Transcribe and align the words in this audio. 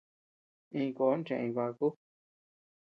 Iñkon 0.79 1.19
cheʼeñ 1.27 1.49
bakuu. 1.57 1.93